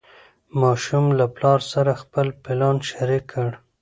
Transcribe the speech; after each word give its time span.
ماشوم 0.61 1.05
له 1.19 1.25
پلار 1.35 1.59
سره 1.71 1.91
خپل 2.01 2.27
پلان 2.43 2.75
شریک 2.89 3.23
کړ 3.31 3.49